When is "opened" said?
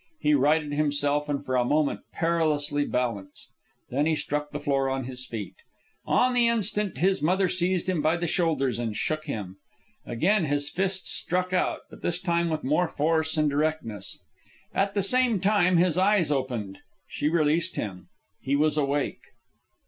16.31-16.79